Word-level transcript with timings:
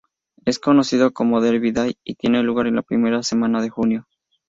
Es 0.45 0.57
conocido 0.57 1.13
como 1.13 1.41
"Derby 1.41 1.71
Day" 1.73 1.95
y 2.03 2.15
tiene 2.15 2.41
lugar 2.41 2.65
la 2.65 2.81
primera 2.81 3.21
semana 3.21 3.61
de 3.61 3.69
junio. 3.69 4.07